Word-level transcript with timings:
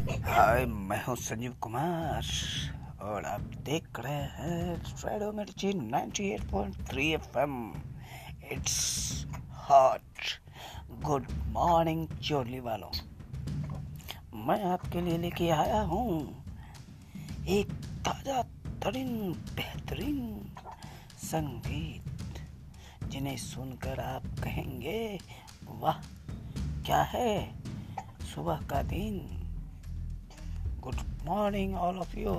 हाय, 0.00 0.66
मैं 0.66 1.04
हूँ 1.04 1.16
संजीव 1.16 1.52
कुमार 1.60 2.26
और 3.02 3.24
आप 3.24 3.40
देख 3.40 4.00
रहे 4.00 4.12
हैं 4.12 4.74
radio 4.76 5.32
Mirchi 5.32 5.72
98.3 5.72 7.12
FM. 7.14 7.72
It's 8.52 9.26
hot 9.50 10.20
good 11.04 11.26
morning 11.46 12.08
चोरली 12.08 12.60
वालों। 12.60 12.90
मैं 14.46 14.64
आपके 14.64 15.00
लिए 15.00 15.18
लेके 15.18 15.48
आया 15.48 15.80
हूँ 15.80 16.44
एक 17.48 17.72
ताज़ा, 17.72 18.42
तरीन, 18.66 19.32
बेहतरीन 19.32 20.50
संगीत, 21.18 22.42
जिन्हें 23.04 23.36
सुनकर 23.36 24.00
आप 24.00 24.22
कहेंगे, 24.22 25.18
वाह, 25.64 26.00
क्या 26.86 27.02
है? 27.02 27.54
सुबह 28.34 28.56
का 28.56 28.82
दिन 28.82 29.39
good 30.84 31.00
morning 31.24 31.74
all 31.76 31.98
of 31.98 32.18
you 32.18 32.34